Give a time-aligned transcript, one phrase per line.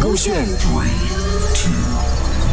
[0.00, 0.88] 勾选 three
[1.54, 1.70] two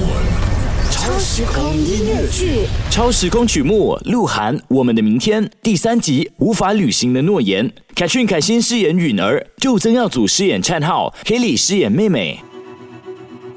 [0.00, 2.66] one 超时空音乐剧。
[2.90, 7.72] 超时空曲目，鹿晗，《我们的明天》第三集，无法履行的诺言。
[7.94, 12.40] 凯俊、凯欣饰演允儿，就曾耀祖饰演灿浩，Haley 饰演妹妹。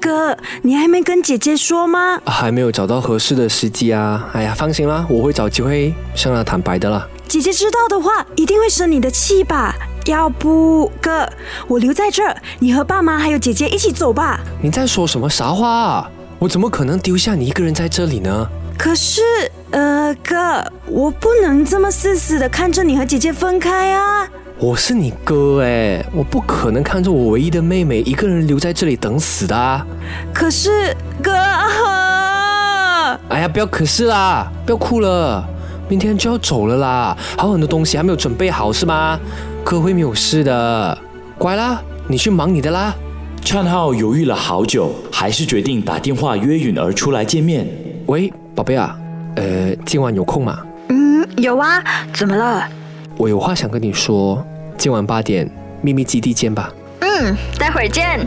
[0.00, 2.20] 哥，你还没跟姐姐说吗？
[2.24, 4.30] 还没有找到合适的时机啊！
[4.32, 7.06] 哎呀，放心啦，我会找机会向她坦白的啦。
[7.28, 9.74] 姐姐知道的话，一定会生你的气吧？
[10.06, 11.28] 要不，哥，
[11.68, 14.40] 我留在这儿，你和爸妈还有姐姐一起走吧。
[14.62, 16.10] 你在说什么啥话啊？
[16.38, 18.48] 我怎么可能丢下你一个人在这里呢？
[18.78, 19.20] 可是，
[19.72, 24.26] 呃，哥，我不能这么死死的看着你和姐姐分开啊。
[24.58, 29.86] 我是你哥哎，我不可能看着我唯一的妹妹一个人留在这里等死的啊。
[30.32, 31.32] 可是，哥，
[33.28, 35.46] 哎呀，不要可是啦，不要哭了，
[35.88, 39.18] 明天就要走了啦，还有很多东西还没有准备好是吗？
[39.64, 40.98] 哥会没有事的，
[41.38, 42.94] 乖啦，你去忙你的啦。
[43.44, 47.66] 灿浩犹豫了好久，还是决定打电话约允儿出来见面。
[48.06, 48.98] 喂，宝贝啊，
[49.36, 50.58] 呃，今晚有空吗？
[50.88, 52.68] 嗯，有啊，怎么了？
[53.16, 54.44] 我有话想跟你说，
[54.76, 55.48] 今晚八点
[55.80, 56.72] 秘密基地见吧。
[57.00, 58.26] 嗯，待会儿见。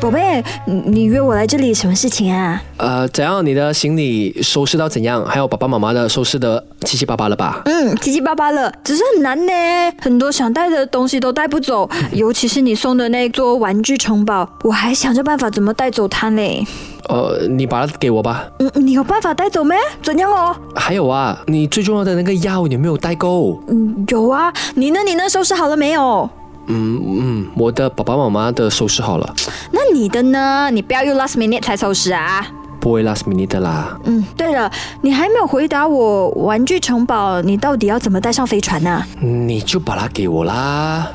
[0.00, 2.62] 宝贝，你你约我来这里什么事情啊？
[2.76, 3.44] 呃，怎样？
[3.44, 5.24] 你的行李收拾到怎样？
[5.24, 7.62] 还有爸爸妈妈的收拾的七七八八了吧？
[7.64, 9.52] 嗯，七七八八了，只是很难呢，
[10.00, 16.66] 很多想带的东西都带不走， 尤其是你送的那座玩具城堡，我还想着办法怎么带走它呢。
[17.08, 18.46] 呃，你把它给我吧。
[18.58, 19.74] 嗯，你有办法带走没？
[20.02, 20.54] 怎样哦？
[20.76, 23.60] 还有啊，你最重要的那个药，你有没有带够？
[23.68, 24.52] 嗯，有啊。
[24.74, 25.00] 你呢？
[25.04, 25.28] 你呢？
[25.28, 26.28] 收拾好了没有？
[26.68, 29.34] 嗯嗯，我的爸爸妈妈的收拾好了，
[29.70, 30.68] 那你的呢？
[30.70, 32.46] 你不要用 last minute 才收拾啊。
[32.78, 33.98] 不会 last minute 的啦。
[34.04, 34.70] 嗯，对了，
[35.00, 41.08] 你还没有回答我，玩具城堡你到底要怎么带上飞船呢、你就把它给我啦。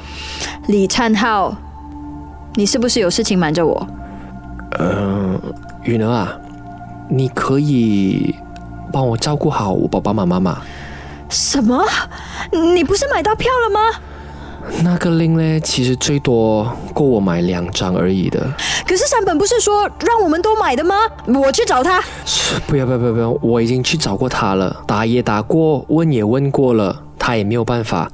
[0.65, 1.55] 李灿浩，
[2.55, 3.87] 你是不是有事情瞒着我？
[4.79, 5.39] 嗯、
[5.83, 6.35] 允儿啊，
[7.07, 8.35] 你可以
[8.91, 10.57] 帮我照顾好我爸爸妈妈吗？
[11.29, 11.85] 什么？
[12.73, 13.79] 你不是买到票了吗？
[14.83, 18.39] 那个令呢，其实最多够我买两张而已的。
[18.87, 20.95] 可是山本不是说让我们都买的吗？
[21.27, 22.03] 我去找他。
[22.67, 28.09] 不要不要不要不要，我已经去找过他了，打也打过，问也问过了，他也没有办法。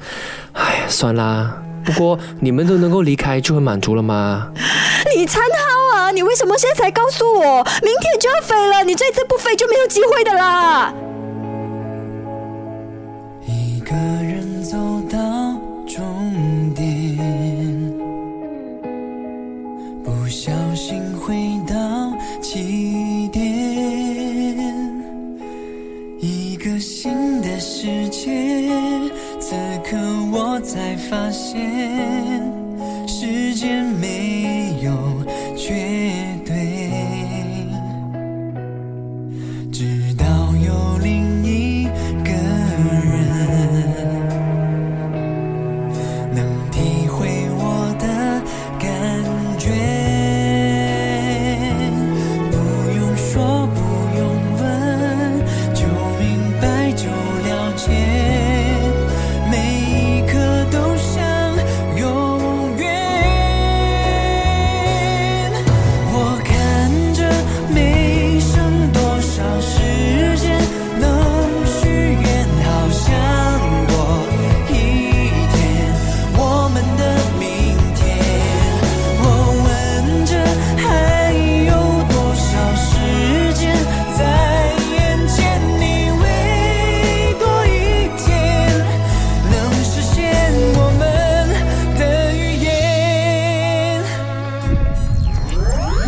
[0.54, 1.58] 哎，算啦。
[1.86, 4.50] 不过你们都能够离开，就很满足了吗？
[5.16, 7.64] 李灿浩啊，你为什么现在才告诉我？
[7.82, 10.94] 明天就要飞了，你这次不飞就没有机会的啦。
[27.88, 28.30] 世界。
[29.40, 29.96] 此刻
[30.30, 31.58] 我才发现，
[33.08, 34.17] 时间没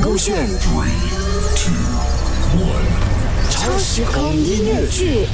[0.10, 0.90] 勾选 three
[1.56, 1.72] two
[2.58, 5.28] one 超时空音乐剧。